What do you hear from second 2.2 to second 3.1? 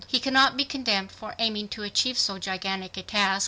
gigantic a